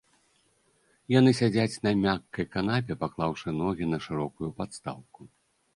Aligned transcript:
Яны 1.15 1.33
сядзяць 1.39 1.81
на 1.89 1.93
мяккай 2.01 2.45
канапе, 2.57 2.93
паклаўшы 3.03 3.49
ногі 3.61 3.83
на 3.95 4.03
шырокую 4.09 4.49
падстаўку. 4.65 5.21